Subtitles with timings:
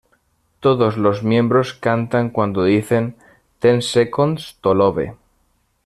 [0.61, 3.15] Todos los miembros cantan cuando dicen
[3.59, 5.13] ""Ten Seconds to Love"".